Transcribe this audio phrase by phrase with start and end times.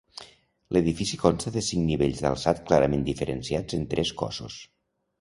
[0.77, 4.63] L'edifici consta de cinc nivells d'alçat clarament diferenciats en tres cossos.